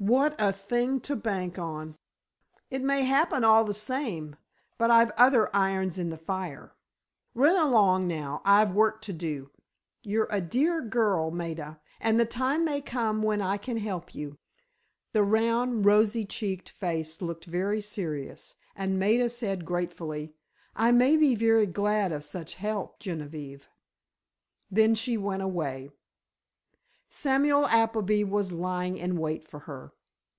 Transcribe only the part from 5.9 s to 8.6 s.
in the fire. Run along, now;